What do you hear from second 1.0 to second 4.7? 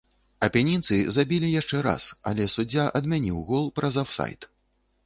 забілі яшчэ раз, але суддзя адмяніў гол праз афсайд.